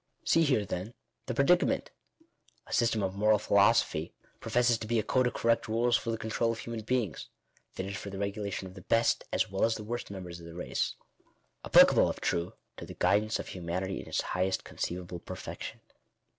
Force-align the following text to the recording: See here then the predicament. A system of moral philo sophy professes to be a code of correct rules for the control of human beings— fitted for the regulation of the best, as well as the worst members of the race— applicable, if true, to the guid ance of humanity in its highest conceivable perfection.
See 0.25 0.41
here 0.41 0.65
then 0.65 0.95
the 1.27 1.35
predicament. 1.35 1.91
A 2.65 2.73
system 2.73 3.03
of 3.03 3.13
moral 3.13 3.37
philo 3.37 3.71
sophy 3.71 4.15
professes 4.39 4.79
to 4.79 4.87
be 4.87 4.97
a 4.97 5.03
code 5.03 5.27
of 5.27 5.35
correct 5.35 5.67
rules 5.67 5.95
for 5.95 6.09
the 6.09 6.17
control 6.17 6.51
of 6.51 6.57
human 6.57 6.81
beings— 6.81 7.29
fitted 7.75 7.95
for 7.95 8.09
the 8.09 8.17
regulation 8.17 8.65
of 8.65 8.73
the 8.73 8.81
best, 8.81 9.25
as 9.31 9.51
well 9.51 9.63
as 9.63 9.75
the 9.75 9.83
worst 9.83 10.09
members 10.09 10.39
of 10.39 10.47
the 10.47 10.55
race— 10.55 10.95
applicable, 11.63 12.09
if 12.09 12.19
true, 12.19 12.53
to 12.77 12.85
the 12.87 12.95
guid 12.95 13.21
ance 13.21 13.37
of 13.37 13.49
humanity 13.49 14.01
in 14.01 14.07
its 14.07 14.21
highest 14.21 14.63
conceivable 14.63 15.19
perfection. 15.19 15.81